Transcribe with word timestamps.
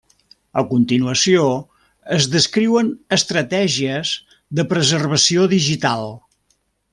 A 0.59 0.61
continuació 0.69 1.43
es 2.15 2.27
descriuen 2.35 2.89
estratègies 3.19 4.15
de 4.61 4.67
preservació 4.75 5.47
digital. 5.57 6.11